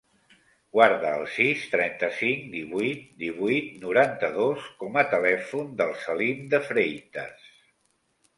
[0.75, 7.47] Guarda el sis, trenta-cinc, divuit, divuit, noranta-dos com a telèfon del Salim De Freitas.